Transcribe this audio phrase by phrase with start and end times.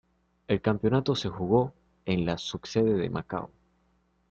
[0.47, 3.51] El campeonato se jugó en la subsede de Macao.